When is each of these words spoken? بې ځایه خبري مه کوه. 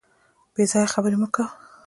بې 0.53 0.63
ځایه 0.71 0.91
خبري 0.93 1.17
مه 1.21 1.27
کوه. 1.33 1.45